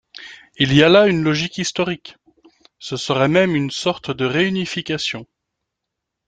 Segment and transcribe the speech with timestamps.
[0.57, 2.17] Il y a là une logique historique;
[2.79, 5.27] ce serait même une sorte de réunification.